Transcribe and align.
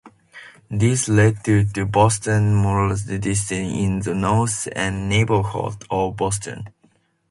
This 0.71 1.07
led 1.07 1.43
to 1.43 1.63
the 1.63 1.85
Boston 1.85 2.59
Molasses 2.59 3.05
Disaster 3.19 3.53
in 3.53 3.99
the 3.99 4.15
North 4.15 4.67
End 4.75 5.07
neighborhood 5.09 5.85
of 5.91 6.17
Boston. 6.17 6.69